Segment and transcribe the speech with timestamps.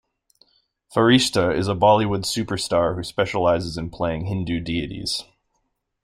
[0.91, 5.25] Farishta is a Bollywood superstar who specialises in playing Hindu deities.